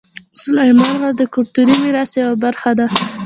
سلیمان 0.41 0.93
غر 0.99 1.11
د 1.19 1.23
کلتوري 1.33 1.75
میراث 1.83 2.11
یوه 2.21 2.35
برخه 2.43 2.71
ده. 2.79 2.87